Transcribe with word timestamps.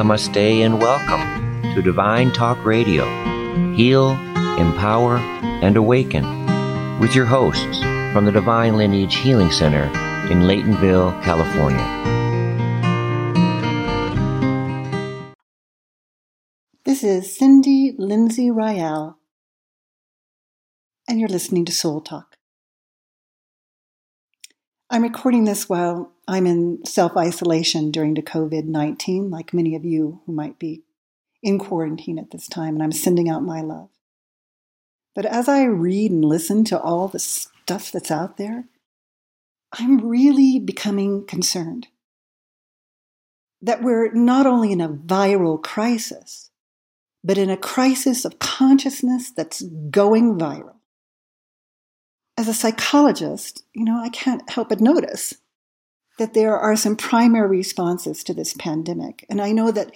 namaste, 0.00 0.64
and 0.64 0.80
welcome 0.80 1.74
to 1.74 1.82
Divine 1.82 2.32
Talk 2.32 2.64
Radio. 2.64 3.04
Heal, 3.74 4.12
empower, 4.56 5.18
and 5.62 5.76
awaken 5.76 6.24
with 6.98 7.14
your 7.14 7.26
hosts 7.26 7.80
from 8.14 8.24
the 8.24 8.32
Divine 8.32 8.78
Lineage 8.78 9.16
Healing 9.16 9.50
Center 9.50 9.84
in 10.32 10.44
Laytonville, 10.48 11.22
California. 11.22 11.84
This 16.86 17.04
is 17.04 17.36
Cindy 17.36 17.94
Lindsay 17.98 18.48
Ryall, 18.48 19.16
and 21.06 21.20
you're 21.20 21.28
listening 21.28 21.66
to 21.66 21.72
Soul 21.72 22.00
Talk. 22.00 22.29
I'm 24.92 25.04
recording 25.04 25.44
this 25.44 25.68
while 25.68 26.10
I'm 26.26 26.48
in 26.48 26.84
self 26.84 27.16
isolation 27.16 27.92
during 27.92 28.14
the 28.14 28.22
COVID 28.22 28.64
19, 28.64 29.30
like 29.30 29.54
many 29.54 29.76
of 29.76 29.84
you 29.84 30.20
who 30.26 30.32
might 30.32 30.58
be 30.58 30.82
in 31.44 31.60
quarantine 31.60 32.18
at 32.18 32.32
this 32.32 32.48
time, 32.48 32.74
and 32.74 32.82
I'm 32.82 32.90
sending 32.90 33.28
out 33.28 33.44
my 33.44 33.60
love. 33.60 33.90
But 35.14 35.26
as 35.26 35.48
I 35.48 35.62
read 35.62 36.10
and 36.10 36.24
listen 36.24 36.64
to 36.64 36.80
all 36.80 37.06
the 37.06 37.20
stuff 37.20 37.92
that's 37.92 38.10
out 38.10 38.36
there, 38.36 38.64
I'm 39.72 40.08
really 40.08 40.58
becoming 40.58 41.24
concerned 41.24 41.86
that 43.62 43.84
we're 43.84 44.12
not 44.12 44.44
only 44.44 44.72
in 44.72 44.80
a 44.80 44.88
viral 44.88 45.62
crisis, 45.62 46.50
but 47.22 47.38
in 47.38 47.48
a 47.48 47.56
crisis 47.56 48.24
of 48.24 48.40
consciousness 48.40 49.30
that's 49.30 49.62
going 49.62 50.36
viral 50.36 50.79
as 52.40 52.48
a 52.48 52.54
psychologist, 52.54 53.64
you 53.74 53.84
know, 53.84 54.00
I 54.02 54.08
can't 54.08 54.48
help 54.48 54.70
but 54.70 54.80
notice 54.80 55.34
that 56.16 56.32
there 56.32 56.56
are 56.58 56.74
some 56.74 56.96
primary 56.96 57.58
responses 57.58 58.24
to 58.24 58.32
this 58.32 58.54
pandemic. 58.54 59.26
And 59.28 59.42
I 59.42 59.52
know 59.52 59.70
that 59.70 59.92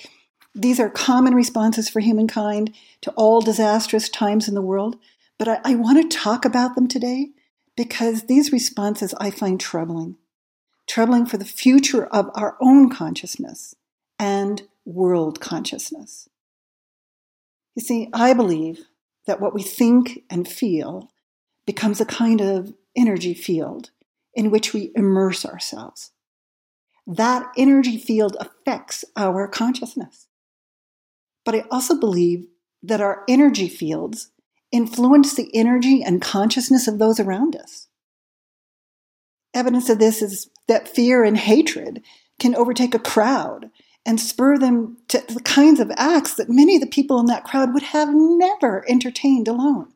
these 0.54 0.78
are 0.78 0.90
common 0.90 1.34
responses 1.34 1.88
for 1.88 2.00
humankind 2.00 2.74
to 3.00 3.10
all 3.12 3.40
disastrous 3.40 4.10
times 4.10 4.46
in 4.46 4.52
the 4.52 4.60
world, 4.60 4.96
but 5.38 5.48
I, 5.48 5.60
I 5.64 5.74
want 5.76 6.02
to 6.10 6.18
talk 6.18 6.44
about 6.44 6.74
them 6.74 6.86
today 6.86 7.30
because 7.78 8.24
these 8.24 8.52
responses 8.52 9.14
I 9.18 9.30
find 9.30 9.58
troubling. 9.58 10.16
Troubling 10.86 11.24
for 11.24 11.38
the 11.38 11.46
future 11.46 12.04
of 12.04 12.30
our 12.34 12.58
own 12.60 12.90
consciousness 12.90 13.74
and 14.18 14.60
world 14.84 15.40
consciousness. 15.40 16.28
You 17.74 17.80
see, 17.80 18.10
I 18.12 18.34
believe 18.34 18.80
that 19.26 19.40
what 19.40 19.54
we 19.54 19.62
think 19.62 20.24
and 20.28 20.46
feel 20.46 21.08
becomes 21.66 22.00
a 22.00 22.06
kind 22.06 22.40
of 22.40 22.74
energy 22.96 23.34
field 23.34 23.90
in 24.34 24.50
which 24.50 24.72
we 24.72 24.92
immerse 24.94 25.44
ourselves. 25.44 26.10
That 27.06 27.50
energy 27.56 27.98
field 27.98 28.36
affects 28.40 29.04
our 29.16 29.46
consciousness. 29.46 30.26
But 31.44 31.54
I 31.54 31.64
also 31.70 31.98
believe 31.98 32.46
that 32.82 33.00
our 33.00 33.24
energy 33.28 33.68
fields 33.68 34.30
influence 34.72 35.34
the 35.34 35.50
energy 35.54 36.02
and 36.02 36.20
consciousness 36.20 36.88
of 36.88 36.98
those 36.98 37.20
around 37.20 37.54
us. 37.56 37.88
Evidence 39.52 39.88
of 39.88 39.98
this 39.98 40.20
is 40.20 40.50
that 40.66 40.88
fear 40.88 41.22
and 41.22 41.36
hatred 41.38 42.02
can 42.40 42.54
overtake 42.56 42.94
a 42.94 42.98
crowd 42.98 43.70
and 44.04 44.20
spur 44.20 44.58
them 44.58 44.98
to 45.08 45.22
the 45.28 45.40
kinds 45.40 45.80
of 45.80 45.92
acts 45.96 46.34
that 46.34 46.50
many 46.50 46.74
of 46.74 46.80
the 46.80 46.86
people 46.86 47.18
in 47.20 47.26
that 47.26 47.44
crowd 47.44 47.72
would 47.72 47.84
have 47.84 48.08
never 48.12 48.84
entertained 48.88 49.48
alone. 49.48 49.93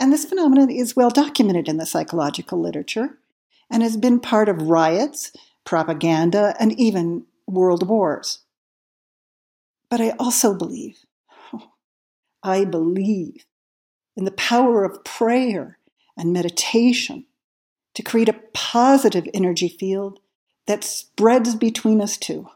And 0.00 0.10
this 0.10 0.24
phenomenon 0.24 0.70
is 0.70 0.96
well 0.96 1.10
documented 1.10 1.68
in 1.68 1.76
the 1.76 1.84
psychological 1.84 2.58
literature 2.58 3.18
and 3.70 3.82
has 3.82 3.98
been 3.98 4.18
part 4.18 4.48
of 4.48 4.62
riots, 4.62 5.30
propaganda, 5.64 6.56
and 6.58 6.72
even 6.80 7.26
world 7.46 7.86
wars. 7.86 8.38
But 9.90 10.00
I 10.00 10.14
also 10.18 10.54
believe, 10.54 11.04
I 12.42 12.64
believe 12.64 13.44
in 14.16 14.24
the 14.24 14.30
power 14.30 14.84
of 14.84 15.04
prayer 15.04 15.78
and 16.16 16.32
meditation 16.32 17.26
to 17.94 18.02
create 18.02 18.28
a 18.30 18.40
positive 18.54 19.28
energy 19.34 19.68
field 19.68 20.20
that 20.66 20.82
spreads 20.82 21.54
between 21.54 22.00
us 22.00 22.16
too. 22.16 22.48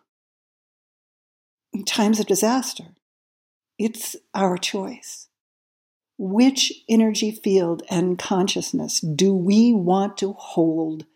In 1.75 1.85
times 1.85 2.21
of 2.21 2.27
disaster, 2.27 2.95
it's 3.79 4.17
our 4.33 4.57
choice. 4.57 5.29
Which 6.17 6.73
energy 6.89 7.33
field 7.33 7.83
and 7.91 8.19
consciousness 8.19 9.01
do 9.01 9.35
we 9.35 9.73
want 9.73 10.17
to 10.19 10.33
hold 10.35 11.07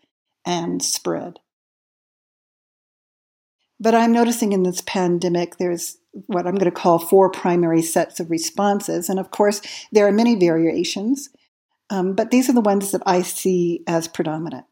and 0.45 0.83
spread? 0.83 1.39
But 3.79 3.95
I'm 3.95 4.11
noticing 4.11 4.51
in 4.51 4.63
this 4.63 4.81
pandemic, 4.81 5.57
there's 5.57 5.97
what 6.25 6.45
I'm 6.45 6.55
going 6.55 6.65
to 6.65 6.71
call 6.71 6.99
four 6.99 7.29
primary 7.29 7.81
sets 7.81 8.19
of 8.19 8.29
responses. 8.29 9.09
And 9.09 9.19
of 9.19 9.31
course, 9.31 9.61
there 9.91 10.05
are 10.05 10.11
many 10.11 10.35
variations, 10.35 11.29
um, 11.89 12.13
but 12.13 12.29
these 12.29 12.49
are 12.49 12.53
the 12.53 12.61
ones 12.61 12.91
that 12.91 13.03
I 13.05 13.21
see 13.21 13.83
as 13.87 14.07
predominant. 14.07 14.65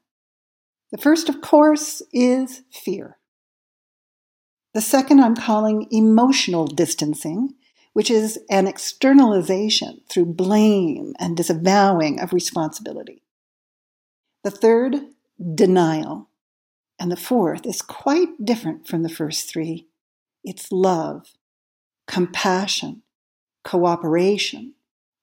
The 0.92 0.98
first, 0.98 1.30
of 1.30 1.42
course, 1.42 2.02
is 2.12 2.64
fear. 2.72 3.18
The 4.74 4.82
second 4.82 5.22
I'm 5.22 5.36
calling 5.36 5.88
emotional 5.92 6.66
distancing, 6.66 7.54
which 7.97 8.12
is 8.12 8.38
an 8.47 8.68
externalization 8.68 10.02
through 10.08 10.24
blame 10.24 11.16
and 11.18 11.35
disavowing 11.35 12.19
of 12.19 12.31
responsibility. 12.31 13.24
The 14.44 14.52
third, 14.52 14.97
denial. 15.56 16.30
And 17.00 17.12
the 17.12 17.16
fourth 17.16 17.66
is 17.66 17.81
quite 17.81 18.46
different 18.46 18.88
from 18.88 19.02
the 19.02 19.09
first 19.09 19.50
three. 19.50 19.88
It's 20.44 20.72
love, 20.72 21.31
compassion, 22.06 23.02
cooperation, 23.63 24.75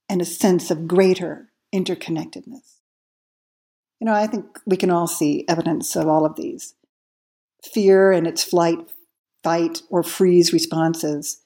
and 0.08 0.20
a 0.20 0.24
sense 0.24 0.68
of 0.68 0.88
greater 0.88 1.52
interconnectedness. 1.72 2.80
You 4.00 4.06
know, 4.06 4.14
I 4.14 4.26
think 4.26 4.58
we 4.66 4.76
can 4.76 4.90
all 4.90 5.06
see 5.06 5.44
evidence 5.48 5.94
of 5.94 6.08
all 6.08 6.26
of 6.26 6.34
these. 6.34 6.74
Fear 7.62 8.10
and 8.10 8.26
its 8.26 8.42
flight, 8.42 8.90
fight, 9.44 9.82
or 9.90 10.02
freeze 10.02 10.52
responses 10.52 11.40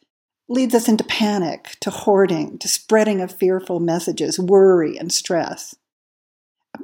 leads 0.49 0.75
us 0.75 0.89
into 0.89 1.05
panic, 1.05 1.77
to 1.81 1.91
hoarding, 1.91 2.59
to 2.59 2.69
spreading 2.69 3.21
of 3.21 3.33
fearful 3.33 3.81
messages, 3.81 4.39
worry, 4.39 4.97
and 4.97 5.13
stress. 5.13 5.75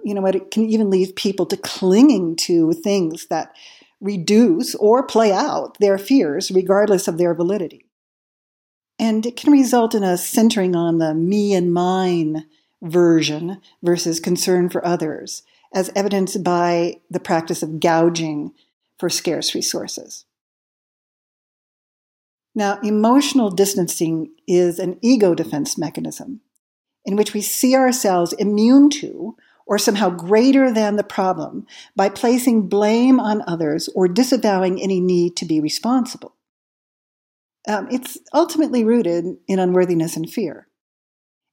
You 0.04 0.14
know 0.14 0.20
what? 0.20 0.34
It 0.34 0.50
can 0.50 0.64
even 0.64 0.90
lead 0.90 1.16
people 1.16 1.46
to 1.46 1.56
clinging 1.56 2.36
to 2.36 2.72
things 2.72 3.26
that 3.26 3.54
reduce 4.00 4.74
or 4.74 5.06
play 5.06 5.32
out 5.32 5.78
their 5.78 5.98
fears, 5.98 6.50
regardless 6.50 7.08
of 7.08 7.16
their 7.16 7.34
validity. 7.34 7.86
And 8.98 9.24
it 9.24 9.36
can 9.36 9.52
result 9.52 9.94
in 9.94 10.04
a 10.04 10.18
centering 10.18 10.76
on 10.76 10.98
the 10.98 11.14
me 11.14 11.54
and 11.54 11.72
mine 11.72 12.46
version 12.82 13.60
versus 13.82 14.20
concern 14.20 14.68
for 14.68 14.84
others, 14.86 15.42
as 15.72 15.90
evidenced 15.96 16.44
by 16.44 17.00
the 17.10 17.20
practice 17.20 17.62
of 17.62 17.80
gouging 17.80 18.52
for 18.98 19.08
scarce 19.08 19.54
resources. 19.54 20.26
Now, 22.54 22.78
emotional 22.82 23.50
distancing 23.50 24.30
is 24.46 24.78
an 24.78 24.98
ego 25.02 25.34
defense 25.34 25.76
mechanism 25.76 26.40
in 27.04 27.16
which 27.16 27.34
we 27.34 27.42
see 27.42 27.74
ourselves 27.74 28.32
immune 28.34 28.90
to 28.90 29.36
or 29.66 29.78
somehow 29.78 30.10
greater 30.10 30.70
than 30.70 30.96
the 30.96 31.04
problem 31.04 31.66
by 31.96 32.08
placing 32.08 32.68
blame 32.68 33.18
on 33.18 33.42
others 33.46 33.88
or 33.94 34.08
disavowing 34.08 34.80
any 34.80 35.00
need 35.00 35.36
to 35.36 35.44
be 35.44 35.60
responsible. 35.60 36.34
Um, 37.66 37.88
it's 37.90 38.18
ultimately 38.32 38.84
rooted 38.84 39.24
in 39.48 39.58
unworthiness 39.58 40.16
and 40.16 40.30
fear. 40.30 40.68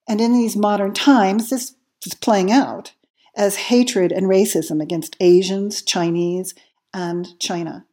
And 0.07 0.19
in 0.19 0.33
these 0.33 0.57
modern 0.57 0.93
times, 0.93 1.49
this 1.49 1.75
is 2.05 2.13
playing 2.15 2.51
out 2.51 2.93
as 3.35 3.55
hatred 3.55 4.11
and 4.11 4.25
racism 4.25 4.81
against 4.81 5.15
Asians, 5.21 5.81
Chinese, 5.81 6.53
and 6.93 7.39
China. 7.39 7.85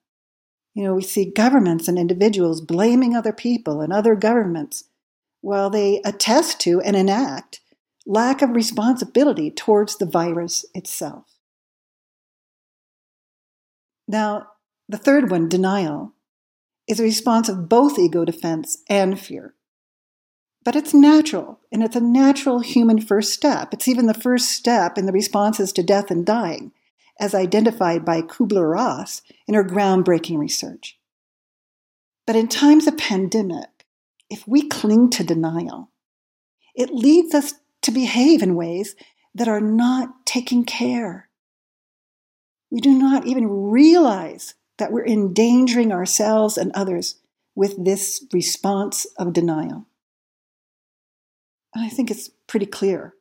You 0.78 0.84
know, 0.84 0.94
we 0.94 1.02
see 1.02 1.24
governments 1.24 1.88
and 1.88 1.98
individuals 1.98 2.60
blaming 2.60 3.16
other 3.16 3.32
people 3.32 3.80
and 3.80 3.92
other 3.92 4.14
governments 4.14 4.84
while 5.40 5.70
they 5.70 6.00
attest 6.04 6.60
to 6.60 6.80
and 6.82 6.94
enact 6.94 7.58
lack 8.06 8.42
of 8.42 8.50
responsibility 8.50 9.50
towards 9.50 9.96
the 9.96 10.06
virus 10.06 10.64
itself. 10.76 11.24
Now, 14.06 14.50
the 14.88 14.98
third 14.98 15.32
one, 15.32 15.48
denial, 15.48 16.12
is 16.86 17.00
a 17.00 17.02
response 17.02 17.48
of 17.48 17.68
both 17.68 17.98
ego 17.98 18.24
defense 18.24 18.78
and 18.88 19.18
fear. 19.18 19.54
But 20.64 20.76
it's 20.76 20.94
natural, 20.94 21.58
and 21.72 21.82
it's 21.82 21.96
a 21.96 22.00
natural 22.00 22.60
human 22.60 23.00
first 23.00 23.32
step. 23.32 23.74
It's 23.74 23.88
even 23.88 24.06
the 24.06 24.14
first 24.14 24.50
step 24.50 24.96
in 24.96 25.06
the 25.06 25.12
responses 25.12 25.72
to 25.72 25.82
death 25.82 26.12
and 26.12 26.24
dying 26.24 26.70
as 27.18 27.34
identified 27.34 28.04
by 28.04 28.22
Kubler 28.22 28.70
Ross 28.72 29.22
in 29.46 29.54
her 29.54 29.64
groundbreaking 29.64 30.38
research. 30.38 30.98
But 32.26 32.36
in 32.36 32.48
times 32.48 32.86
of 32.86 32.96
pandemic, 32.96 33.86
if 34.30 34.46
we 34.46 34.68
cling 34.68 35.10
to 35.10 35.24
denial, 35.24 35.90
it 36.74 36.90
leads 36.94 37.34
us 37.34 37.54
to 37.82 37.90
behave 37.90 38.42
in 38.42 38.54
ways 38.54 38.94
that 39.34 39.48
are 39.48 39.60
not 39.60 40.26
taking 40.26 40.64
care. 40.64 41.28
We 42.70 42.80
do 42.80 42.96
not 42.98 43.26
even 43.26 43.48
realize 43.70 44.54
that 44.78 44.92
we're 44.92 45.06
endangering 45.06 45.92
ourselves 45.92 46.56
and 46.56 46.70
others 46.74 47.16
with 47.58 47.84
this 47.84 48.24
response 48.32 49.04
of 49.18 49.32
denial? 49.32 49.84
And 51.74 51.84
I 51.84 51.88
think 51.88 52.08
it's 52.08 52.30
pretty 52.46 52.66
clear 52.66 53.14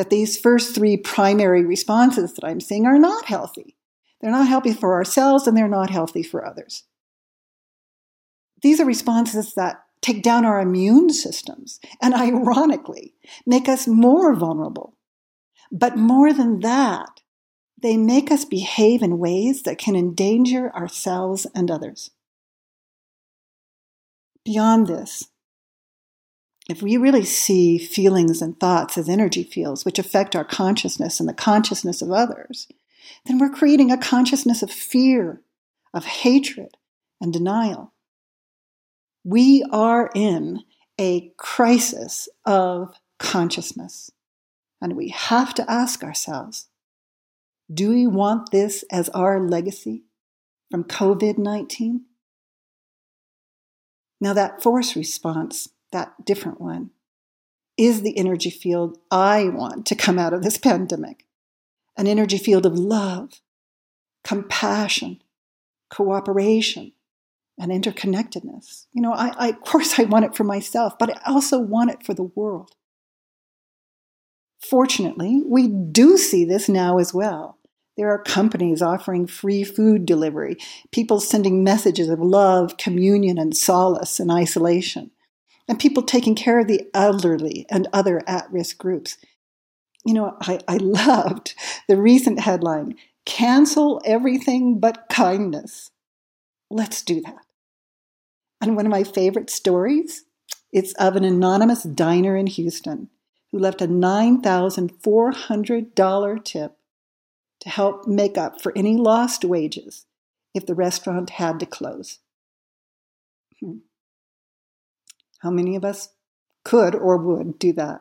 that 0.00 0.08
these 0.08 0.38
first 0.38 0.74
three 0.74 0.96
primary 0.96 1.62
responses 1.62 2.32
that 2.32 2.42
I'm 2.46 2.58
seeing 2.58 2.86
are 2.86 2.98
not 2.98 3.26
healthy. 3.26 3.76
They're 4.18 4.30
not 4.30 4.48
healthy 4.48 4.72
for 4.72 4.94
ourselves 4.94 5.46
and 5.46 5.54
they're 5.54 5.68
not 5.68 5.90
healthy 5.90 6.22
for 6.22 6.42
others. 6.42 6.84
These 8.62 8.80
are 8.80 8.86
responses 8.86 9.52
that 9.56 9.82
take 10.00 10.22
down 10.22 10.46
our 10.46 10.58
immune 10.58 11.10
systems 11.10 11.80
and 12.00 12.14
ironically 12.14 13.12
make 13.44 13.68
us 13.68 13.86
more 13.86 14.34
vulnerable. 14.34 14.96
But 15.70 15.98
more 15.98 16.32
than 16.32 16.60
that, 16.60 17.20
they 17.82 17.98
make 17.98 18.30
us 18.30 18.46
behave 18.46 19.02
in 19.02 19.18
ways 19.18 19.64
that 19.64 19.76
can 19.76 19.96
endanger 19.96 20.74
ourselves 20.74 21.46
and 21.54 21.70
others. 21.70 22.10
Beyond 24.46 24.86
this, 24.86 25.28
if 26.70 26.82
we 26.82 26.96
really 26.96 27.24
see 27.24 27.78
feelings 27.78 28.40
and 28.40 28.58
thoughts 28.60 28.96
as 28.96 29.08
energy 29.08 29.42
fields 29.42 29.84
which 29.84 29.98
affect 29.98 30.36
our 30.36 30.44
consciousness 30.44 31.18
and 31.18 31.28
the 31.28 31.34
consciousness 31.34 32.00
of 32.00 32.12
others, 32.12 32.68
then 33.26 33.38
we're 33.38 33.50
creating 33.50 33.90
a 33.90 33.98
consciousness 33.98 34.62
of 34.62 34.70
fear, 34.70 35.42
of 35.92 36.04
hatred, 36.04 36.76
and 37.20 37.32
denial. 37.32 37.92
We 39.24 39.64
are 39.72 40.10
in 40.14 40.60
a 40.96 41.32
crisis 41.36 42.28
of 42.46 42.94
consciousness. 43.18 44.12
And 44.80 44.96
we 44.96 45.08
have 45.08 45.52
to 45.54 45.68
ask 45.68 46.04
ourselves 46.04 46.68
do 47.72 47.90
we 47.90 48.06
want 48.06 48.50
this 48.52 48.84
as 48.92 49.08
our 49.08 49.40
legacy 49.40 50.04
from 50.70 50.84
COVID 50.84 51.36
19? 51.36 52.04
Now, 54.20 54.34
that 54.34 54.62
force 54.62 54.94
response, 54.94 55.68
that 55.92 56.24
different 56.24 56.60
one, 56.60 56.90
is 57.76 58.02
the 58.02 58.16
energy 58.18 58.50
field 58.50 58.98
I 59.10 59.48
want 59.48 59.86
to 59.86 59.94
come 59.94 60.18
out 60.18 60.32
of 60.32 60.42
this 60.42 60.58
pandemic 60.58 61.24
an 61.96 62.06
energy 62.06 62.38
field 62.38 62.64
of 62.64 62.78
love, 62.78 63.42
compassion, 64.24 65.20
cooperation, 65.90 66.92
and 67.58 67.70
interconnectedness. 67.70 68.86
You 68.92 69.02
know, 69.02 69.12
I, 69.12 69.34
I, 69.36 69.48
of 69.48 69.60
course 69.60 69.98
I 69.98 70.04
want 70.04 70.24
it 70.24 70.34
for 70.34 70.44
myself, 70.44 70.98
but 70.98 71.10
I 71.10 71.30
also 71.30 71.58
want 71.58 71.90
it 71.90 72.04
for 72.04 72.14
the 72.14 72.22
world. 72.22 72.70
Fortunately, 74.60 75.42
we 75.44 75.68
do 75.68 76.16
see 76.16 76.44
this 76.44 76.68
now 76.68 76.98
as 76.98 77.12
well. 77.12 77.58
There 77.96 78.10
are 78.10 78.22
companies 78.22 78.80
offering 78.80 79.26
free 79.26 79.62
food 79.62 80.06
delivery, 80.06 80.56
people 80.90 81.20
sending 81.20 81.62
messages 81.62 82.08
of 82.08 82.20
love, 82.20 82.78
communion, 82.78 83.36
and 83.36 83.54
solace 83.54 84.18
in 84.20 84.30
isolation, 84.30 85.10
and 85.70 85.78
people 85.78 86.02
taking 86.02 86.34
care 86.34 86.58
of 86.58 86.66
the 86.66 86.90
elderly 86.92 87.64
and 87.70 87.88
other 87.92 88.22
at 88.26 88.52
risk 88.52 88.76
groups. 88.76 89.16
You 90.04 90.14
know, 90.14 90.36
I, 90.40 90.58
I 90.66 90.76
loved 90.78 91.54
the 91.88 91.96
recent 91.96 92.40
headline 92.40 92.96
Cancel 93.24 94.02
Everything 94.04 94.80
But 94.80 95.08
Kindness. 95.08 95.92
Let's 96.70 97.02
do 97.02 97.20
that. 97.20 97.46
And 98.60 98.74
one 98.74 98.84
of 98.84 98.90
my 98.90 99.04
favorite 99.04 99.48
stories, 99.48 100.24
it's 100.72 100.92
of 100.94 101.14
an 101.14 101.22
anonymous 101.22 101.84
diner 101.84 102.36
in 102.36 102.48
Houston 102.48 103.08
who 103.52 103.60
left 103.60 103.80
a 103.80 103.86
$9,400 103.86 106.44
tip 106.44 106.78
to 107.60 107.68
help 107.68 108.08
make 108.08 108.36
up 108.36 108.60
for 108.60 108.72
any 108.74 108.96
lost 108.96 109.44
wages 109.44 110.06
if 110.52 110.66
the 110.66 110.74
restaurant 110.74 111.30
had 111.30 111.60
to 111.60 111.66
close. 111.66 112.18
Hmm. 113.60 113.76
How 115.40 115.50
many 115.50 115.76
of 115.76 115.84
us 115.84 116.10
could 116.64 116.94
or 116.94 117.16
would 117.16 117.58
do 117.58 117.72
that? 117.74 118.00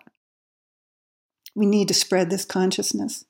We 1.55 1.65
need 1.65 1.87
to 1.87 1.93
spread 1.93 2.29
this 2.29 2.45
consciousness. 2.45 3.25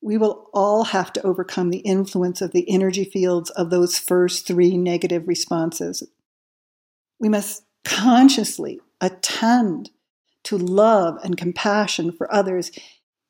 We 0.00 0.16
will 0.16 0.48
all 0.54 0.84
have 0.84 1.12
to 1.14 1.26
overcome 1.26 1.70
the 1.70 1.78
influence 1.78 2.40
of 2.40 2.52
the 2.52 2.68
energy 2.70 3.04
fields 3.04 3.50
of 3.50 3.70
those 3.70 3.98
first 3.98 4.46
three 4.46 4.76
negative 4.76 5.26
responses. 5.26 6.02
We 7.18 7.28
must 7.28 7.64
consciously 7.84 8.80
attend 9.00 9.90
to 10.44 10.56
love 10.56 11.18
and 11.22 11.36
compassion 11.36 12.12
for 12.12 12.32
others, 12.32 12.70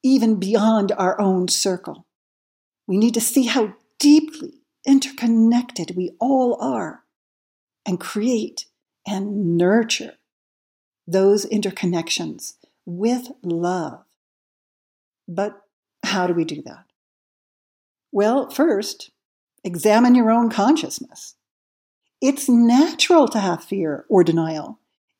even 0.03 0.39
beyond 0.39 0.93
our 0.93 1.21
own 1.21 1.49
circle. 1.49 2.07
We 2.87 2.97
need 2.97 3.15
to 3.15 3.21
see 3.21 3.47
how 3.47 3.75
deeply 3.99 4.63
interconnected 4.87 5.97
we 5.97 6.13
all 6.21 6.57
are 6.61 7.05
and 7.87 7.99
create 7.99 8.67
and 9.09 9.57
nurture 9.57 10.15
those 11.07 11.47
interconnections 11.47 12.55
with 12.85 13.29
love. 13.43 14.05
But 15.27 15.63
how 16.03 16.27
do 16.27 16.35
we 16.35 16.45
do 16.45 16.63
that? 16.63 16.85
Well, 18.13 18.51
first, 18.51 19.11
examine 19.65 20.15
your 20.15 20.31
own 20.31 20.51
consciousness. 20.51 21.35
It's 22.21 22.49
natural 22.49 23.29
to 23.29 23.39
have 23.39 23.65
fear 23.65 24.05
or 24.09 24.25
denial 24.25 24.79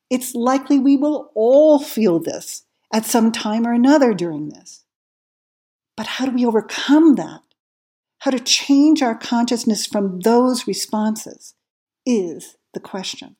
it's 0.09 0.33
likely 0.33 0.79
we 0.79 0.97
will 0.97 1.31
all 1.35 1.79
feel 1.79 2.19
this 2.19 2.63
at 2.91 3.05
some 3.05 3.31
time 3.31 3.67
or 3.67 3.73
another 3.73 4.13
during 4.13 4.49
this. 4.49 4.83
But 5.95 6.07
how 6.07 6.25
do 6.25 6.31
we 6.31 6.45
overcome 6.45 7.15
that? 7.15 7.41
How 8.19 8.31
to 8.31 8.39
change 8.39 9.01
our 9.01 9.15
consciousness 9.15 9.85
from 9.85 10.21
those 10.21 10.67
responses 10.67 11.53
is 12.05 12.57
the 12.73 12.79
question. 12.79 13.35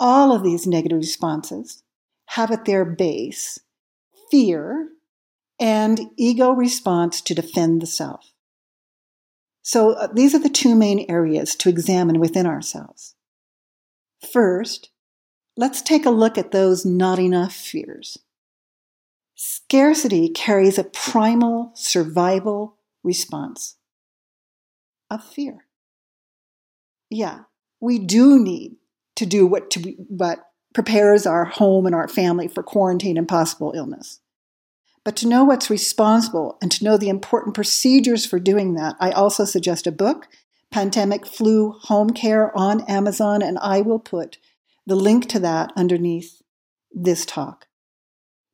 All 0.00 0.32
of 0.32 0.42
these 0.42 0.66
negative 0.66 0.98
responses 0.98 1.82
have 2.26 2.50
at 2.50 2.64
their 2.64 2.84
base 2.84 3.58
fear 4.30 4.90
and 5.58 6.00
ego 6.16 6.50
response 6.50 7.20
to 7.22 7.34
defend 7.34 7.82
the 7.82 7.86
self. 7.86 8.32
So 9.62 9.92
uh, 9.92 10.08
these 10.12 10.34
are 10.34 10.38
the 10.38 10.48
two 10.48 10.74
main 10.74 11.04
areas 11.08 11.56
to 11.56 11.68
examine 11.68 12.20
within 12.20 12.46
ourselves. 12.46 13.16
First, 14.32 14.90
let's 15.56 15.82
take 15.82 16.06
a 16.06 16.10
look 16.10 16.38
at 16.38 16.52
those 16.52 16.84
not 16.84 17.18
enough 17.18 17.52
fears. 17.52 18.18
Scarcity 19.34 20.28
carries 20.28 20.78
a 20.78 20.84
primal 20.84 21.72
survival 21.74 22.76
response 23.02 23.76
of 25.10 25.22
fear. 25.22 25.66
Yeah, 27.10 27.40
we 27.80 27.98
do 27.98 28.42
need 28.42 28.76
to 29.18 29.26
do 29.26 29.46
what 29.46 29.70
to 29.72 29.80
what 30.08 30.38
prepares 30.74 31.26
our 31.26 31.44
home 31.44 31.86
and 31.86 31.94
our 31.94 32.08
family 32.08 32.46
for 32.46 32.62
quarantine 32.62 33.18
and 33.18 33.28
possible 33.28 33.72
illness. 33.74 34.20
But 35.04 35.16
to 35.16 35.28
know 35.28 35.42
what's 35.44 35.70
responsible 35.70 36.56
and 36.62 36.70
to 36.72 36.84
know 36.84 36.96
the 36.96 37.08
important 37.08 37.54
procedures 37.54 38.26
for 38.26 38.38
doing 38.38 38.74
that, 38.74 38.94
I 39.00 39.10
also 39.10 39.44
suggest 39.44 39.86
a 39.86 39.92
book 39.92 40.28
pandemic 40.70 41.26
flu 41.26 41.72
home 41.82 42.10
care 42.10 42.56
on 42.56 42.82
Amazon, 42.82 43.42
and 43.42 43.58
I 43.58 43.80
will 43.80 43.98
put 43.98 44.38
the 44.86 44.96
link 44.96 45.28
to 45.30 45.40
that 45.40 45.72
underneath 45.74 46.42
this 46.92 47.24
talk. 47.24 47.66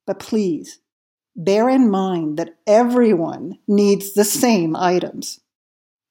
But 0.07 0.19
please 0.19 0.79
bear 1.35 1.69
in 1.69 1.91
mind 1.91 2.37
that 2.37 2.55
everyone 2.65 3.59
needs 3.67 4.13
the 4.13 4.23
same 4.23 4.75
items, 4.75 5.41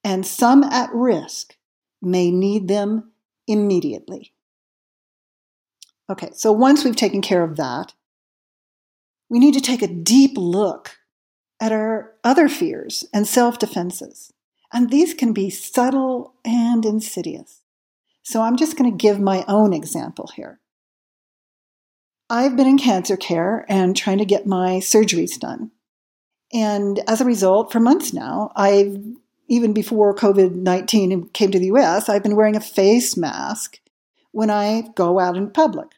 and 0.04 0.26
some 0.26 0.62
at 0.62 0.90
risk 0.92 1.56
may 2.02 2.30
need 2.30 2.68
them 2.68 3.12
immediately. 3.49 4.33
Okay, 6.11 6.30
so 6.34 6.52
once 6.52 6.84
we've 6.84 6.96
taken 6.96 7.23
care 7.23 7.42
of 7.42 7.56
that, 7.56 7.94
we 9.30 9.38
need 9.38 9.54
to 9.54 9.61
take 9.61 9.82
a 9.82 9.87
deep 9.88 10.32
look 10.37 10.99
at 11.61 11.73
our 11.73 12.12
other 12.23 12.49
fears 12.49 13.04
and 13.12 13.26
self 13.26 13.58
defenses. 13.58 14.32
And 14.73 14.90
these 14.90 15.14
can 15.14 15.32
be 15.32 15.50
subtle 15.50 16.34
and 16.44 16.84
insidious. 16.84 17.62
So 18.23 18.42
I'm 18.42 18.56
just 18.56 18.76
going 18.76 18.90
to 18.90 18.96
give 18.96 19.20
my 19.20 19.44
own 19.46 19.73
example 19.73 20.30
here. 20.34 20.61
I've 22.28 22.56
been 22.56 22.66
in 22.66 22.78
cancer 22.78 23.16
care 23.16 23.64
and 23.68 23.96
trying 23.96 24.18
to 24.18 24.25
get 24.25 24.46
my 24.46 24.78
surgeries 24.78 25.38
done. 25.38 25.70
And 26.52 27.00
as 27.06 27.20
a 27.20 27.25
result, 27.25 27.70
for 27.70 27.80
months 27.80 28.12
now, 28.12 28.50
I've, 28.56 28.99
even 29.49 29.73
before 29.73 30.14
COVID 30.14 30.54
19 30.54 31.28
came 31.30 31.50
to 31.50 31.58
the 31.58 31.66
US, 31.66 32.08
I've 32.08 32.23
been 32.23 32.37
wearing 32.37 32.56
a 32.56 32.61
face 32.61 33.16
mask 33.16 33.78
when 34.34 34.50
I 34.50 34.90
go 34.96 35.20
out 35.20 35.36
in 35.36 35.48
public. 35.50 35.92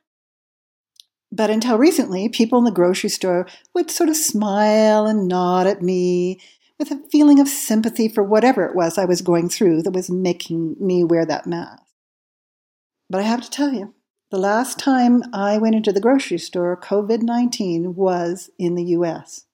But 1.33 1.51
until 1.51 1.79
recently, 1.79 2.29
people 2.29 2.59
in 2.59 2.65
the 2.65 2.71
grocery 2.71 3.09
store 3.09 3.49
would 3.75 3.91
sort 3.91 4.11
of 4.11 4.17
smile 4.17 5.07
and 5.07 5.27
nod 5.27 5.67
at 5.67 5.81
me 5.81 6.39
with 6.79 6.91
a 6.91 7.03
feeling 7.11 7.41
of 7.41 7.49
sympathy 7.49 8.09
for 8.09 8.23
whatever 8.23 8.67
it 8.67 8.77
was 8.77 8.99
I 8.99 9.07
was 9.07 9.23
going 9.23 9.49
through 9.49 9.83
that 9.83 9.93
was 9.93 10.11
making 10.11 10.77
me 10.79 11.03
wear 11.03 11.25
that 11.25 11.47
mask. 11.47 11.83
But 13.09 13.23
I 13.23 13.25
have 13.25 13.41
to 13.41 13.51
tell 13.51 13.73
you, 13.73 13.95
the 14.31 14.39
last 14.39 14.79
time 14.79 15.23
I 15.33 15.57
went 15.57 15.75
into 15.75 15.93
the 15.93 16.01
grocery 16.01 16.39
store, 16.39 16.77
COVID 16.77 17.23
19 17.23 17.95
was 17.95 18.51
in 18.59 18.75
the 18.75 18.85
US. 18.85 19.47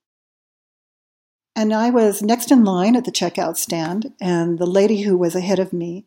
And 1.55 1.73
I 1.73 1.91
was 1.91 2.21
next 2.21 2.51
in 2.51 2.65
line 2.65 2.97
at 2.97 3.05
the 3.05 3.13
checkout 3.13 3.57
stand, 3.57 4.13
and 4.21 4.59
the 4.59 4.67
lady 4.67 5.03
who 5.03 5.17
was 5.17 5.37
ahead 5.37 5.61
of 5.61 5.73
me 5.73 6.07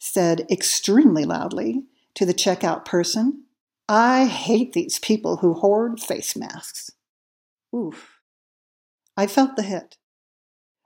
said 0.00 0.44
extremely 0.50 1.24
loudly 1.24 1.84
to 2.16 2.26
the 2.26 2.34
checkout 2.34 2.84
person, 2.84 3.44
I 3.88 4.26
hate 4.26 4.72
these 4.72 4.98
people 4.98 5.36
who 5.36 5.54
hoard 5.54 6.00
face 6.00 6.36
masks. 6.36 6.90
Oof. 7.74 8.18
I 9.16 9.26
felt 9.26 9.56
the 9.56 9.62
hit, 9.62 9.96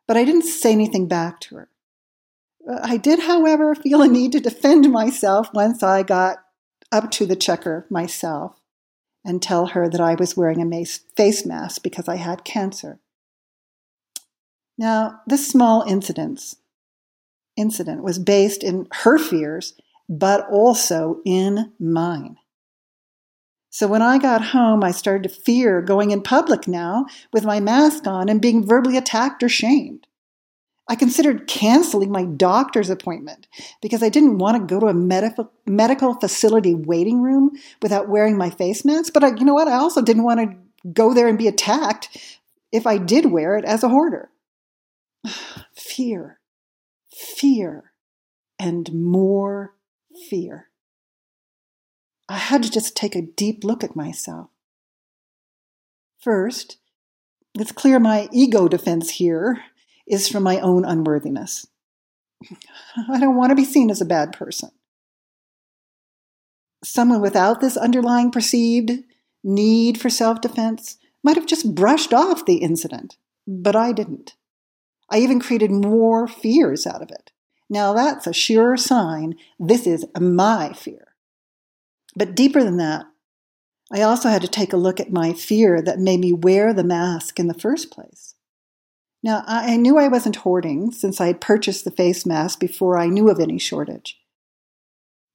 but 0.06 0.16
I 0.16 0.24
didn't 0.24 0.42
say 0.42 0.72
anything 0.72 1.08
back 1.08 1.40
to 1.40 1.56
her. 1.56 1.68
I 2.82 2.98
did, 2.98 3.20
however, 3.20 3.74
feel 3.74 4.02
a 4.02 4.08
need 4.08 4.32
to 4.32 4.40
defend 4.40 4.90
myself 4.92 5.48
once 5.54 5.82
I 5.82 6.02
got 6.02 6.38
up 6.92 7.10
to 7.12 7.26
the 7.26 7.36
checker 7.36 7.86
myself 7.90 8.60
and 9.24 9.40
tell 9.40 9.68
her 9.68 9.88
that 9.88 10.00
I 10.00 10.14
was 10.14 10.36
wearing 10.36 10.60
a 10.60 10.84
face 10.84 11.46
mask 11.46 11.82
because 11.82 12.08
I 12.08 12.16
had 12.16 12.44
cancer. 12.44 13.00
Now, 14.76 15.20
this 15.26 15.48
small 15.48 15.82
incident, 15.82 16.54
incident 17.56 18.02
was 18.02 18.18
based 18.18 18.62
in 18.62 18.88
her 18.92 19.18
fears, 19.18 19.74
but 20.10 20.44
also 20.50 21.20
in 21.24 21.72
mine. 21.78 22.36
So 23.70 23.86
when 23.86 24.02
I 24.02 24.18
got 24.18 24.46
home, 24.46 24.82
I 24.82 24.90
started 24.90 25.22
to 25.22 25.28
fear 25.28 25.80
going 25.80 26.10
in 26.10 26.22
public 26.22 26.66
now 26.66 27.06
with 27.32 27.44
my 27.44 27.60
mask 27.60 28.08
on 28.08 28.28
and 28.28 28.42
being 28.42 28.66
verbally 28.66 28.96
attacked 28.96 29.44
or 29.44 29.48
shamed. 29.48 30.08
I 30.88 30.96
considered 30.96 31.46
canceling 31.46 32.10
my 32.10 32.24
doctor's 32.24 32.90
appointment 32.90 33.46
because 33.80 34.02
I 34.02 34.08
didn't 34.08 34.38
want 34.38 34.56
to 34.56 34.74
go 34.74 34.80
to 34.80 34.88
a 34.88 34.94
medical 34.94 35.52
medical 35.64 36.14
facility 36.14 36.74
waiting 36.74 37.22
room 37.22 37.52
without 37.80 38.08
wearing 38.08 38.36
my 38.36 38.50
face 38.50 38.84
mask. 38.84 39.12
But 39.12 39.22
I, 39.22 39.28
you 39.36 39.44
know 39.44 39.54
what? 39.54 39.68
I 39.68 39.76
also 39.76 40.02
didn't 40.02 40.24
want 40.24 40.40
to 40.40 40.90
go 40.92 41.14
there 41.14 41.28
and 41.28 41.38
be 41.38 41.46
attacked 41.46 42.36
if 42.72 42.88
I 42.88 42.98
did 42.98 43.26
wear 43.26 43.56
it 43.56 43.64
as 43.64 43.84
a 43.84 43.88
hoarder. 43.88 44.30
fear, 45.76 46.40
fear, 47.08 47.92
and 48.58 48.92
more 48.92 49.74
fear. 50.28 50.68
I 52.28 52.36
had 52.36 52.62
to 52.62 52.70
just 52.70 52.96
take 52.96 53.16
a 53.16 53.22
deep 53.22 53.64
look 53.64 53.82
at 53.82 53.96
myself. 53.96 54.50
First, 56.20 56.78
it's 57.54 57.72
clear 57.72 57.98
my 57.98 58.28
ego 58.32 58.68
defense 58.68 59.10
here 59.10 59.64
is 60.06 60.28
from 60.28 60.42
my 60.42 60.60
own 60.60 60.84
unworthiness. 60.84 61.66
I 63.08 63.18
don't 63.18 63.36
want 63.36 63.50
to 63.50 63.56
be 63.56 63.64
seen 63.64 63.90
as 63.90 64.00
a 64.00 64.06
bad 64.06 64.32
person. 64.32 64.70
Someone 66.84 67.20
without 67.20 67.60
this 67.60 67.76
underlying 67.76 68.30
perceived 68.30 69.02
need 69.42 70.00
for 70.00 70.08
self 70.08 70.40
defense 70.40 70.98
might 71.22 71.36
have 71.36 71.46
just 71.46 71.74
brushed 71.74 72.14
off 72.14 72.46
the 72.46 72.56
incident, 72.56 73.16
but 73.46 73.76
I 73.76 73.92
didn't. 73.92 74.34
I 75.10 75.18
even 75.18 75.40
created 75.40 75.70
more 75.70 76.26
fears 76.28 76.86
out 76.86 77.02
of 77.02 77.10
it. 77.10 77.32
Now 77.70 77.94
that's 77.94 78.26
a 78.26 78.34
sure 78.34 78.76
sign 78.76 79.36
this 79.58 79.86
is 79.86 80.04
my 80.18 80.72
fear. 80.74 81.14
But 82.16 82.34
deeper 82.34 82.62
than 82.62 82.76
that, 82.78 83.06
I 83.92 84.02
also 84.02 84.28
had 84.28 84.42
to 84.42 84.48
take 84.48 84.72
a 84.72 84.76
look 84.76 85.00
at 85.00 85.12
my 85.12 85.32
fear 85.32 85.80
that 85.80 85.98
made 85.98 86.20
me 86.20 86.32
wear 86.32 86.74
the 86.74 86.84
mask 86.84 87.38
in 87.38 87.46
the 87.46 87.54
first 87.54 87.90
place. 87.90 88.34
Now, 89.22 89.44
I 89.46 89.76
knew 89.76 89.98
I 89.98 90.08
wasn't 90.08 90.36
hoarding 90.36 90.92
since 90.92 91.20
I 91.20 91.26
had 91.26 91.40
purchased 91.40 91.84
the 91.84 91.90
face 91.90 92.24
mask 92.24 92.58
before 92.58 92.98
I 92.98 93.06
knew 93.06 93.28
of 93.28 93.38
any 93.38 93.58
shortage. 93.58 94.18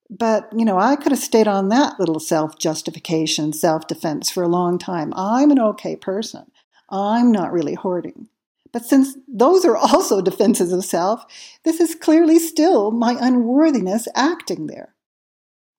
But, 0.10 0.50
you 0.56 0.66
know, 0.66 0.80
I 0.80 0.96
could 0.96 1.12
have 1.12 1.20
stayed 1.20 1.48
on 1.48 1.70
that 1.70 2.00
little 2.00 2.20
self 2.20 2.58
justification, 2.58 3.54
self 3.54 3.88
defense 3.88 4.32
for 4.32 4.44
a 4.44 4.48
long 4.48 4.80
time. 4.80 5.14
I'm 5.16 5.52
an 5.52 5.60
okay 5.60 5.96
person. 5.96 6.52
I'm 6.90 7.32
not 7.32 7.52
really 7.52 7.76
hoarding. 7.76 8.30
But 8.76 8.84
since 8.84 9.16
those 9.26 9.64
are 9.64 9.78
also 9.78 10.22
defenses 10.22 10.74
of 10.74 10.84
self, 10.84 11.24
this 11.64 11.80
is 11.80 11.96
clearly 11.96 12.38
still 12.40 12.92
my 12.92 13.16
unworthiness 13.18 14.06
acting 14.14 14.68
there. 14.68 14.96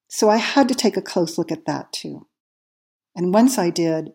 So 0.09 0.31
I 0.31 0.39
had 0.39 0.67
to 0.69 0.75
take 0.75 0.97
a 0.97 1.03
close 1.03 1.37
look 1.37 1.53
at 1.53 1.67
that 1.67 1.93
too. 1.93 2.27
And 3.15 3.35
once 3.35 3.59
I 3.59 3.69
did, 3.69 4.13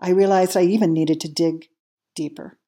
I 0.00 0.12
realized 0.12 0.56
I 0.56 0.62
even 0.62 0.94
needed 0.94 1.20
to 1.20 1.28
dig 1.28 1.66
deeper. 2.14 2.58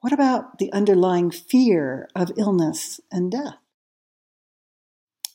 What 0.00 0.12
about 0.12 0.58
the 0.58 0.72
underlying 0.72 1.30
fear 1.30 2.08
of 2.16 2.32
illness 2.36 3.00
and 3.12 3.30
death? 3.30 3.58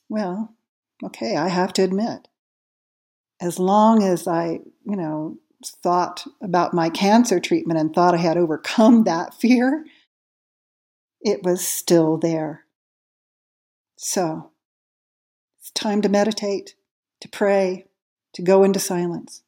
Well, 0.09 0.53
okay, 1.01 1.37
I 1.37 1.47
have 1.47 1.71
to 1.73 1.83
admit, 1.83 2.27
as 3.39 3.57
long 3.57 4.03
as 4.03 4.27
I, 4.27 4.59
you 4.83 4.97
know, 4.97 5.37
thought 5.69 6.25
about 6.41 6.73
my 6.73 6.89
cancer 6.89 7.39
treatment 7.39 7.79
and 7.79 7.93
thought 7.93 8.13
I 8.13 8.17
had 8.17 8.37
overcome 8.37 9.03
that 9.03 9.33
fear, 9.33 9.85
it 11.21 11.43
was 11.43 11.65
still 11.65 12.17
there. 12.17 12.65
So, 13.95 14.51
it's 15.59 15.71
time 15.71 16.01
to 16.01 16.09
meditate, 16.09 16.75
to 17.19 17.29
pray, 17.29 17.85
to 18.33 18.41
go 18.41 18.63
into 18.63 18.79
silence. 18.79 19.43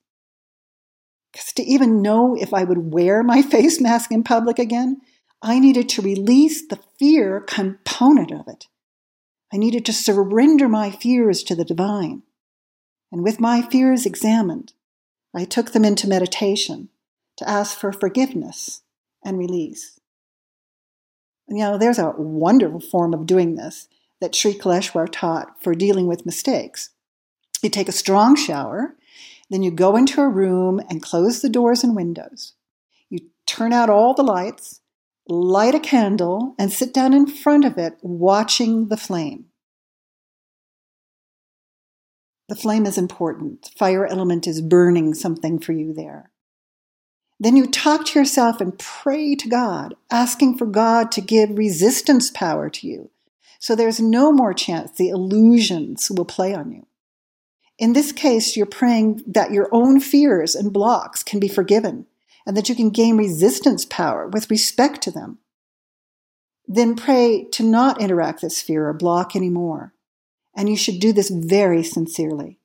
Because 1.31 1.51
to 1.53 1.63
even 1.63 2.03
know 2.03 2.35
if 2.35 2.53
I 2.53 2.63
would 2.63 2.93
wear 2.93 3.23
my 3.23 3.41
face 3.53 3.81
mask 3.81 4.11
in 4.11 4.23
public 4.23 4.59
again 4.59 5.01
I 5.43 5.59
needed 5.59 5.89
to 5.89 6.01
release 6.01 6.65
the 6.65 6.79
fear 6.97 7.41
component 7.41 8.31
of 8.31 8.47
it. 8.47 8.67
I 9.53 9.57
needed 9.57 9.85
to 9.85 9.93
surrender 9.93 10.69
my 10.69 10.89
fears 10.89 11.43
to 11.43 11.55
the 11.55 11.65
divine. 11.65 12.23
And 13.11 13.23
with 13.23 13.41
my 13.41 13.61
fears 13.61 14.05
examined, 14.05 14.71
I 15.35 15.45
took 15.45 15.71
them 15.71 15.85
into 15.85 16.07
meditation 16.07 16.89
to 17.37 17.49
ask 17.49 17.77
for 17.77 17.91
forgiveness 17.91 18.81
and 19.23 19.37
release. 19.37 19.99
You 21.47 21.57
know, 21.57 21.77
there's 21.77 21.99
a 21.99 22.13
wonderful 22.17 22.79
form 22.79 23.13
of 23.13 23.25
doing 23.25 23.55
this 23.55 23.87
that 24.21 24.35
Sri 24.35 24.53
Kaleshwar 24.53 25.07
taught 25.11 25.61
for 25.61 25.75
dealing 25.75 26.07
with 26.07 26.25
mistakes. 26.25 26.89
You 27.61 27.69
take 27.69 27.89
a 27.89 27.93
strong 27.93 28.35
shower, 28.35 28.95
then 29.49 29.63
you 29.63 29.71
go 29.71 29.95
into 29.95 30.21
a 30.21 30.29
room 30.29 30.81
and 30.89 31.01
close 31.01 31.41
the 31.41 31.49
doors 31.49 31.83
and 31.83 31.95
windows. 31.95 32.53
You 33.09 33.19
turn 33.45 33.73
out 33.73 33.89
all 33.89 34.13
the 34.13 34.23
lights 34.23 34.81
light 35.27 35.75
a 35.75 35.79
candle, 35.79 36.55
and 36.59 36.71
sit 36.71 36.93
down 36.93 37.13
in 37.13 37.25
front 37.25 37.65
of 37.65 37.77
it 37.77 37.97
watching 38.01 38.89
the 38.89 38.97
flame. 38.97 39.45
The 42.53 42.61
flame 42.61 42.85
is 42.85 42.99
important. 42.99 43.71
Fire 43.79 44.05
element 44.05 44.45
is 44.45 44.61
burning 44.61 45.15
something 45.15 45.57
for 45.57 45.71
you 45.71 45.91
there. 45.91 46.29
Then 47.39 47.57
you 47.57 47.65
talk 47.65 48.05
to 48.05 48.19
yourself 48.19 48.61
and 48.61 48.77
pray 48.77 49.33
to 49.33 49.49
God, 49.49 49.95
asking 50.11 50.59
for 50.59 50.67
God 50.67 51.11
to 51.13 51.21
give 51.21 51.57
resistance 51.57 52.29
power 52.29 52.69
to 52.69 52.85
you. 52.85 53.09
So 53.57 53.75
there's 53.75 53.99
no 53.99 54.31
more 54.31 54.53
chance 54.53 54.91
the 54.91 55.09
illusions 55.09 56.11
will 56.11 56.25
play 56.25 56.53
on 56.53 56.71
you. 56.71 56.85
In 57.79 57.93
this 57.93 58.11
case, 58.11 58.55
you're 58.55 58.67
praying 58.67 59.23
that 59.25 59.51
your 59.51 59.67
own 59.71 59.99
fears 59.99 60.53
and 60.53 60.71
blocks 60.71 61.23
can 61.23 61.39
be 61.39 61.47
forgiven 61.47 62.05
and 62.45 62.55
that 62.55 62.69
you 62.69 62.75
can 62.75 62.91
gain 62.91 63.17
resistance 63.17 63.83
power 63.83 64.27
with 64.27 64.51
respect 64.51 65.01
to 65.01 65.09
them. 65.09 65.39
Then 66.67 66.95
pray 66.95 67.45
to 67.53 67.63
not 67.63 67.99
interact 67.99 68.43
with 68.43 68.51
this 68.51 68.61
fear 68.61 68.87
or 68.87 68.93
block 68.93 69.35
anymore. 69.35 69.92
And 70.55 70.69
you 70.69 70.77
should 70.77 70.99
do 70.99 71.13
this 71.13 71.29
very 71.29 71.83
sincerely. 71.83 72.59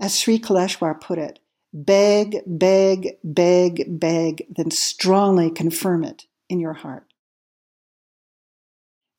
As 0.00 0.18
Sri 0.18 0.38
Kaleshwar 0.38 1.00
put 1.00 1.18
it, 1.18 1.38
beg, 1.72 2.38
beg, 2.46 3.16
beg, 3.22 3.84
beg, 4.00 4.46
then 4.48 4.70
strongly 4.70 5.50
confirm 5.50 6.04
it 6.04 6.26
in 6.48 6.60
your 6.60 6.72
heart. 6.74 7.04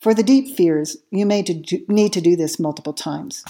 For 0.02 0.14
the 0.14 0.24
deep 0.24 0.56
fears, 0.56 0.98
you 1.12 1.26
may 1.26 1.42
need 1.42 2.14
to 2.14 2.22
do 2.22 2.36
this 2.36 2.60
multiple 2.60 2.94
times. 2.94 3.44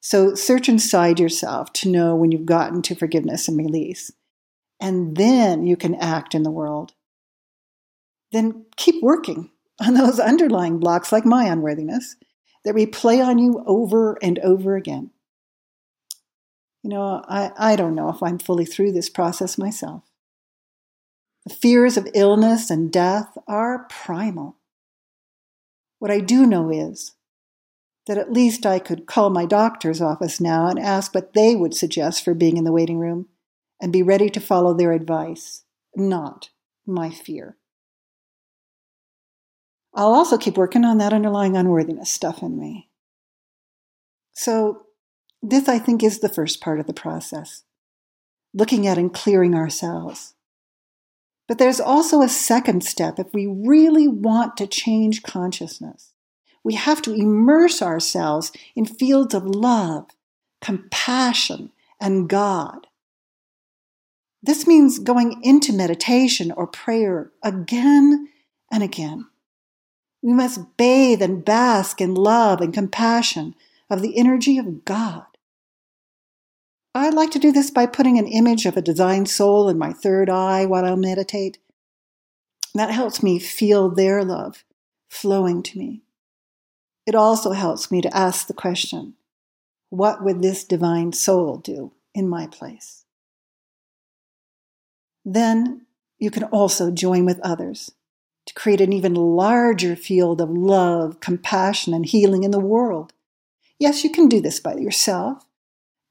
So 0.00 0.34
search 0.34 0.68
inside 0.68 1.20
yourself 1.20 1.72
to 1.74 1.88
know 1.88 2.14
when 2.16 2.32
you've 2.32 2.46
gotten 2.46 2.82
to 2.82 2.94
forgiveness 2.94 3.48
and 3.48 3.56
release 3.56 4.10
and 4.80 5.16
then 5.16 5.66
you 5.66 5.76
can 5.76 5.94
act 5.96 6.34
in 6.34 6.42
the 6.42 6.50
world. 6.50 6.92
Then 8.32 8.66
keep 8.76 9.02
working 9.02 9.50
on 9.80 9.94
those 9.94 10.20
underlying 10.20 10.78
blocks, 10.78 11.12
like 11.12 11.24
my 11.24 11.44
unworthiness, 11.44 12.16
that 12.68 12.74
replay 12.74 13.24
on 13.24 13.38
you 13.38 13.64
over 13.66 14.18
and 14.22 14.38
over 14.40 14.76
again. 14.76 15.10
You 16.82 16.90
know, 16.90 17.24
I, 17.26 17.50
I 17.56 17.76
don't 17.76 17.94
know 17.94 18.10
if 18.10 18.22
I'm 18.22 18.38
fully 18.38 18.66
through 18.66 18.92
this 18.92 19.08
process 19.08 19.56
myself. 19.56 20.02
The 21.46 21.54
fears 21.54 21.96
of 21.96 22.08
illness 22.14 22.70
and 22.70 22.92
death 22.92 23.38
are 23.46 23.86
primal. 23.88 24.58
What 25.98 26.10
I 26.10 26.20
do 26.20 26.44
know 26.44 26.70
is 26.70 27.14
that 28.06 28.18
at 28.18 28.34
least 28.34 28.66
I 28.66 28.78
could 28.78 29.06
call 29.06 29.30
my 29.30 29.46
doctor's 29.46 30.02
office 30.02 30.38
now 30.38 30.68
and 30.68 30.78
ask 30.78 31.14
what 31.14 31.32
they 31.32 31.56
would 31.56 31.74
suggest 31.74 32.22
for 32.22 32.34
being 32.34 32.58
in 32.58 32.64
the 32.64 32.72
waiting 32.72 32.98
room 32.98 33.28
and 33.80 33.94
be 33.94 34.02
ready 34.02 34.28
to 34.28 34.40
follow 34.40 34.74
their 34.74 34.92
advice, 34.92 35.64
not 35.96 36.50
my 36.86 37.08
fear. 37.08 37.56
I'll 39.98 40.14
also 40.14 40.38
keep 40.38 40.56
working 40.56 40.84
on 40.84 40.98
that 40.98 41.12
underlying 41.12 41.56
unworthiness 41.56 42.08
stuff 42.08 42.40
in 42.40 42.56
me. 42.56 42.88
So, 44.32 44.86
this 45.42 45.68
I 45.68 45.80
think 45.80 46.04
is 46.04 46.20
the 46.20 46.28
first 46.28 46.60
part 46.60 46.78
of 46.78 46.86
the 46.86 46.94
process 46.94 47.64
looking 48.54 48.86
at 48.86 48.96
and 48.96 49.12
clearing 49.12 49.56
ourselves. 49.56 50.34
But 51.48 51.58
there's 51.58 51.80
also 51.80 52.22
a 52.22 52.28
second 52.28 52.84
step 52.84 53.18
if 53.18 53.34
we 53.34 53.46
really 53.46 54.06
want 54.06 54.56
to 54.58 54.68
change 54.68 55.24
consciousness, 55.24 56.12
We 56.62 56.74
have 56.74 57.02
to 57.02 57.14
immerse 57.14 57.82
ourselves 57.82 58.52
in 58.76 58.84
fields 58.84 59.34
of 59.34 59.44
love, 59.44 60.10
compassion, 60.60 61.72
and 62.00 62.28
God. 62.28 62.86
This 64.42 64.64
means 64.64 65.00
going 65.00 65.40
into 65.42 65.72
meditation 65.72 66.52
or 66.52 66.68
prayer 66.68 67.32
again 67.42 68.28
and 68.70 68.82
again. 68.84 69.26
We 70.22 70.32
must 70.32 70.76
bathe 70.76 71.22
and 71.22 71.44
bask 71.44 72.00
in 72.00 72.14
love 72.14 72.60
and 72.60 72.74
compassion 72.74 73.54
of 73.88 74.02
the 74.02 74.18
energy 74.18 74.58
of 74.58 74.84
God. 74.84 75.24
I 76.94 77.10
like 77.10 77.30
to 77.30 77.38
do 77.38 77.52
this 77.52 77.70
by 77.70 77.86
putting 77.86 78.18
an 78.18 78.26
image 78.26 78.66
of 78.66 78.76
a 78.76 78.82
divine 78.82 79.26
soul 79.26 79.68
in 79.68 79.78
my 79.78 79.92
third 79.92 80.28
eye 80.28 80.66
while 80.66 80.84
I 80.84 80.94
meditate. 80.96 81.58
That 82.74 82.90
helps 82.90 83.22
me 83.22 83.38
feel 83.38 83.88
their 83.88 84.24
love 84.24 84.64
flowing 85.08 85.62
to 85.62 85.78
me. 85.78 86.02
It 87.06 87.14
also 87.14 87.52
helps 87.52 87.90
me 87.90 88.00
to 88.02 88.16
ask 88.16 88.46
the 88.46 88.54
question 88.54 89.14
what 89.90 90.22
would 90.22 90.42
this 90.42 90.64
divine 90.64 91.12
soul 91.12 91.56
do 91.56 91.92
in 92.14 92.28
my 92.28 92.46
place? 92.46 93.04
Then 95.24 95.86
you 96.18 96.30
can 96.30 96.44
also 96.44 96.90
join 96.90 97.24
with 97.24 97.40
others 97.40 97.92
to 98.48 98.54
create 98.54 98.80
an 98.80 98.94
even 98.94 99.14
larger 99.14 99.94
field 99.94 100.40
of 100.40 100.48
love, 100.48 101.20
compassion, 101.20 101.92
and 101.92 102.06
healing 102.06 102.44
in 102.44 102.50
the 102.50 102.58
world. 102.58 103.12
Yes, 103.78 104.02
you 104.02 104.10
can 104.10 104.26
do 104.26 104.40
this 104.40 104.58
by 104.58 104.74
yourself, 104.76 105.44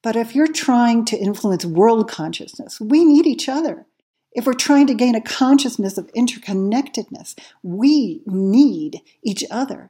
but 0.03 0.15
if 0.15 0.35
you're 0.35 0.45
trying 0.45 1.03
to 1.05 1.17
influence 1.17 1.65
world 1.65 2.07
consciousness, 2.07 2.79
we 2.79 3.03
need 3.03 3.25
each 3.25 3.49
other. 3.49 3.87
If 4.31 4.45
we're 4.45 4.53
trying 4.53 4.85
to 4.85 4.93
gain 4.93 5.15
a 5.15 5.21
consciousness 5.21 5.97
of 5.97 6.13
interconnectedness, 6.13 7.33
we 7.63 8.21
need 8.27 9.01
each 9.23 9.43
other. 9.49 9.89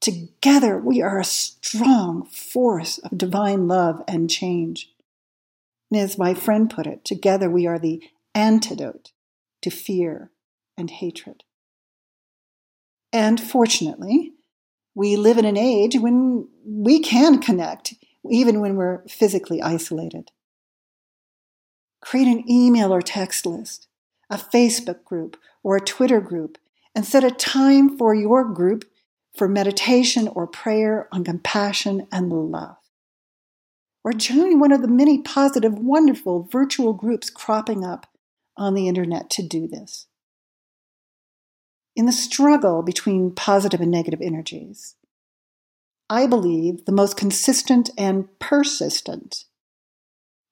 Together, 0.00 0.78
we 0.78 1.02
are 1.02 1.18
a 1.18 1.24
strong 1.24 2.24
force 2.26 2.98
of 2.98 3.18
divine 3.18 3.66
love 3.66 4.00
and 4.06 4.30
change. 4.30 4.92
And 5.90 5.98
as 6.00 6.16
my 6.16 6.34
friend 6.34 6.70
put 6.70 6.86
it, 6.86 7.04
together 7.04 7.50
we 7.50 7.66
are 7.66 7.80
the 7.80 8.00
antidote 8.32 9.10
to 9.62 9.70
fear 9.70 10.30
and 10.78 10.88
hatred. 10.88 11.42
And 13.12 13.40
fortunately, 13.40 14.32
we 14.94 15.16
live 15.16 15.38
in 15.38 15.44
an 15.44 15.56
age 15.56 15.96
when 15.98 16.48
we 16.64 17.00
can 17.00 17.40
connect, 17.40 17.94
even 18.30 18.60
when 18.60 18.76
we're 18.76 19.02
physically 19.08 19.62
isolated. 19.62 20.30
Create 22.00 22.28
an 22.28 22.50
email 22.50 22.92
or 22.92 23.02
text 23.02 23.46
list, 23.46 23.88
a 24.28 24.36
Facebook 24.36 25.04
group, 25.04 25.36
or 25.62 25.76
a 25.76 25.80
Twitter 25.80 26.20
group, 26.20 26.58
and 26.94 27.04
set 27.04 27.24
a 27.24 27.30
time 27.30 27.96
for 27.96 28.14
your 28.14 28.44
group 28.44 28.84
for 29.34 29.48
meditation 29.48 30.28
or 30.28 30.46
prayer 30.46 31.08
on 31.12 31.24
compassion 31.24 32.06
and 32.10 32.32
love. 32.32 32.76
Or 34.02 34.12
join 34.12 34.58
one 34.58 34.72
of 34.72 34.82
the 34.82 34.88
many 34.88 35.20
positive, 35.20 35.78
wonderful 35.78 36.48
virtual 36.50 36.94
groups 36.94 37.28
cropping 37.28 37.84
up 37.84 38.06
on 38.56 38.74
the 38.74 38.88
internet 38.88 39.30
to 39.30 39.42
do 39.42 39.68
this. 39.68 40.06
In 41.96 42.06
the 42.06 42.12
struggle 42.12 42.82
between 42.82 43.32
positive 43.32 43.80
and 43.80 43.90
negative 43.90 44.20
energies, 44.20 44.94
I 46.08 46.26
believe 46.26 46.84
the 46.84 46.92
most 46.92 47.16
consistent 47.16 47.90
and 47.98 48.28
persistent 48.38 49.44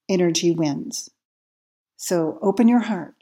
energy 0.08 0.50
wins. 0.50 1.10
So 1.96 2.38
open 2.42 2.68
your 2.68 2.80
heart, 2.80 3.14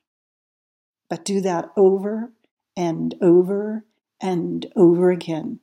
but 1.08 1.24
do 1.24 1.40
that 1.40 1.70
over 1.76 2.32
and 2.76 3.14
over 3.20 3.84
and 4.20 4.66
over 4.76 5.10
again. 5.10 5.60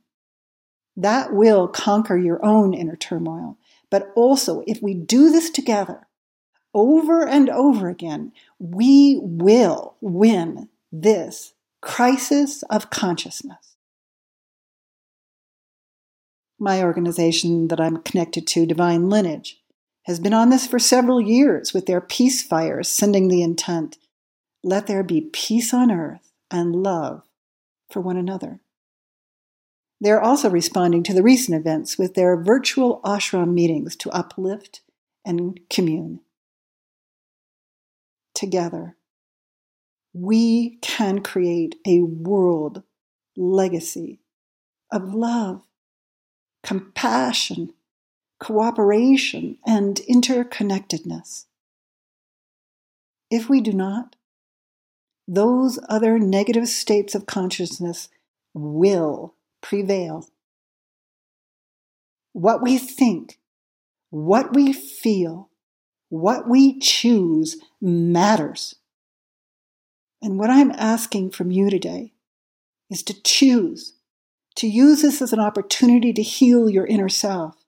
That 0.96 1.34
will 1.34 1.68
conquer 1.68 2.18
your 2.18 2.44
own 2.46 2.74
inner 2.74 2.96
turmoil. 2.96 3.58
But 3.90 4.12
also, 4.16 4.64
if 4.68 4.82
we 4.82 4.94
do 4.94 5.32
this 5.32 5.50
together 5.50 6.08
over 6.74 7.28
and 7.28 7.50
over 7.50 7.90
again, 7.90 8.32
we 8.58 9.20
will 9.22 9.96
win 10.02 10.70
this 10.92 11.54
crisis 11.84 12.64
of 12.70 12.90
consciousness. 12.90 13.76
My 16.58 16.82
organization 16.82 17.68
that 17.68 17.82
I'm 17.82 17.98
connected 17.98 18.48
to, 18.48 18.66
Divine 18.66 19.10
Lineage, 19.10 19.62
has 20.04 20.18
been 20.18 20.34
on 20.34 20.50
this 20.50 20.66
for 20.66 20.80
several 20.80 21.20
years 21.20 21.74
with 21.74 21.86
their 21.86 22.00
peace 22.00 22.42
fires 22.42 22.88
sending 22.88 23.28
the 23.28 23.44
intent 23.44 23.98
let 24.64 24.88
there 24.88 25.04
be 25.04 25.30
peace 25.34 25.74
on 25.74 25.92
earth 25.92 26.32
and 26.50 26.74
love 26.74 27.24
for 27.92 28.00
one 28.00 28.16
another. 28.16 28.62
They're 30.00 30.22
also 30.22 30.50
responding 30.50 31.04
to 31.04 31.14
the 31.14 31.24
recent 31.24 31.60
events 31.60 31.98
with 31.98 32.14
their 32.14 32.42
virtual 32.42 33.02
ashram 33.04 33.54
meetings 33.54 33.98
to 33.98 34.10
uplift 34.12 34.82
and 35.26 35.60
commune. 35.70 36.22
Together, 38.34 38.96
we 40.14 40.78
can 40.82 41.22
create 41.22 41.76
a 41.88 42.02
world 42.02 42.84
legacy 43.36 44.20
of 44.92 45.14
love, 45.14 45.64
compassion, 46.64 47.74
cooperation, 48.40 49.58
and 49.66 50.00
interconnectedness. 50.10 51.46
If 53.32 53.50
we 53.50 53.62
do 53.62 53.74
not, 53.74 54.16
those 55.28 55.80
other 55.90 56.20
negative 56.20 56.68
states 56.68 57.16
of 57.16 57.26
consciousness 57.26 58.10
will 58.54 59.34
prevail. 59.62 60.28
What 62.34 62.62
we 62.62 62.78
think, 62.78 63.40
what 64.12 64.54
we 64.54 64.74
feel, 64.74 65.50
what 66.10 66.48
we 66.48 66.78
choose 66.80 67.58
matters. 67.82 68.76
And 70.24 70.40
what 70.40 70.50
I'm 70.50 70.72
asking 70.72 71.32
from 71.32 71.52
you 71.52 71.70
today 71.70 72.14
is 72.90 73.04
to 73.04 73.24
choose, 73.24 73.96
to 74.56 74.68
use 74.68 75.02
this 75.02 75.22
as 75.22 75.34
an 75.34 75.42
opportunity 75.42 76.14
to 76.14 76.22
heal 76.22 76.70
your 76.70 76.86
inner 76.86 77.10
self. 77.10 77.66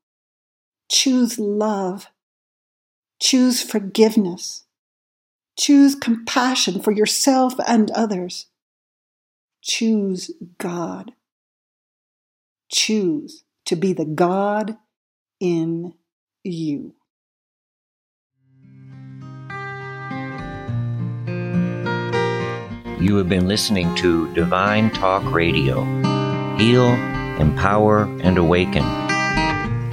Choose 0.89 1.37
love. 1.37 2.07
Choose 3.19 3.61
forgiveness. 3.61 4.63
Choose 5.59 5.95
compassion 5.95 6.81
for 6.81 6.91
yourself 6.93 7.55
and 7.67 7.91
others. 7.91 8.45
Choose 9.61 10.31
God. 10.57 11.11
Choose 12.71 13.43
to 13.65 13.75
be 13.75 13.91
the 13.91 14.05
God 14.05 14.77
in 15.41 15.93
you. 16.41 16.95
You 23.05 23.17
have 23.17 23.29
been 23.29 23.47
listening 23.47 23.93
to 23.97 24.33
Divine 24.33 24.89
Talk 24.89 25.31
Radio 25.31 25.83
Heal, 26.57 26.87
Empower, 27.39 28.05
and 28.23 28.39
Awaken 28.39 28.83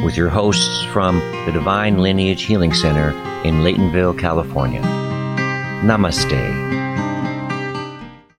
with 0.02 0.16
your 0.16 0.30
hosts 0.30 0.82
from 0.94 1.18
the 1.44 1.52
Divine 1.52 1.98
Lineage 1.98 2.44
Healing 2.44 2.72
Center 2.72 3.10
in 3.46 3.56
Laytonville, 3.56 4.18
California. 4.18 4.80
Namaste. 5.84 6.81